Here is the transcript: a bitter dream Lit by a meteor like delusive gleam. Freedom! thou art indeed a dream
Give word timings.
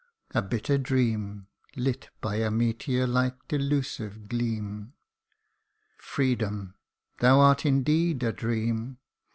a 0.33 0.41
bitter 0.41 0.79
dream 0.79 1.45
Lit 1.75 2.09
by 2.21 2.37
a 2.37 2.49
meteor 2.49 3.05
like 3.05 3.37
delusive 3.47 4.27
gleam. 4.27 4.93
Freedom! 5.99 6.73
thou 7.19 7.39
art 7.39 7.67
indeed 7.67 8.23
a 8.23 8.33
dream 8.33 8.97